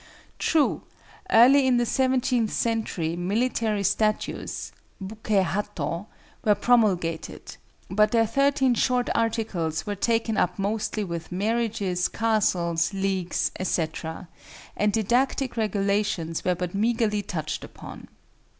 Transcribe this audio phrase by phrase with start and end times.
[0.39, 0.81] True,
[1.29, 6.07] early in the seventeenth century Military Statutes (Buké Hatto)
[6.43, 13.51] were promulgated; but their thirteen short articles were taken up mostly with marriages, castles, leagues,
[13.59, 14.27] etc.,
[14.75, 18.07] and didactic regulations were but meagerly touched upon.